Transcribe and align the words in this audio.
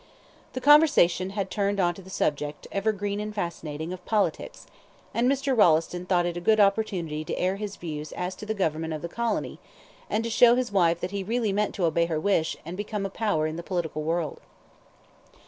The 0.53 0.61
conversation 0.61 1.29
had 1.37 1.51
turned 1.51 1.79
on 1.79 1.93
to 1.93 2.01
the 2.01 2.09
subject, 2.09 2.65
ever 2.71 2.91
green 2.91 3.19
and 3.19 3.35
fascinating, 3.35 3.93
of 3.93 4.03
politics, 4.03 4.65
and 5.13 5.29
Mr. 5.31 5.55
Rolleston 5.55 6.07
thought 6.07 6.25
it 6.25 6.35
a 6.35 6.41
good 6.41 6.59
opportunity 6.59 7.23
to 7.23 7.37
air 7.37 7.57
his 7.57 7.75
views 7.75 8.11
as 8.13 8.33
to 8.37 8.47
the 8.47 8.55
Government 8.55 8.93
of 8.93 9.03
the 9.03 9.07
Colony, 9.07 9.59
and 10.09 10.23
to 10.23 10.31
show 10.31 10.55
his 10.55 10.71
wife 10.71 11.01
that 11.01 11.11
he 11.11 11.21
really 11.23 11.53
meant 11.53 11.75
to 11.75 11.85
obey 11.85 12.07
her 12.07 12.19
wish, 12.19 12.57
and 12.65 12.75
become 12.75 13.05
a 13.05 13.11
power 13.11 13.45
in 13.45 13.57
the 13.57 13.61
political 13.61 14.01
world. 14.01 14.39